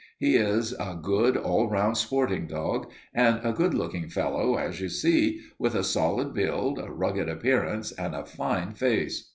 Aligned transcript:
He 0.17 0.35
is 0.35 0.73
a 0.79 0.97
good, 0.99 1.37
all 1.37 1.69
round 1.69 1.95
sporting 1.95 2.47
dog, 2.47 2.89
and 3.13 3.39
a 3.43 3.51
good 3.53 3.75
looking 3.75 4.09
fellow, 4.09 4.55
as 4.57 4.81
you 4.81 4.89
see, 4.89 5.41
with 5.59 5.75
a 5.75 5.83
solid 5.83 6.33
build, 6.33 6.79
a 6.79 6.89
rugged 6.91 7.29
appearance, 7.29 7.91
and 7.91 8.15
a 8.15 8.25
fine 8.25 8.73
face. 8.73 9.29